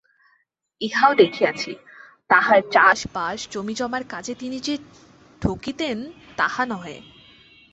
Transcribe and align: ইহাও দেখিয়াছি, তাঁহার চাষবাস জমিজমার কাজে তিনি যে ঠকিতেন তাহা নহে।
ইহাও 0.81 1.13
দেখিয়াছি, 1.15 1.71
তাঁহার 2.29 2.61
চাষবাস 2.71 3.39
জমিজমার 3.51 4.03
কাজে 4.03 4.33
তিনি 4.35 4.57
যে 4.59 4.75
ঠকিতেন 5.41 5.97
তাহা 6.37 6.63
নহে। 6.65 6.97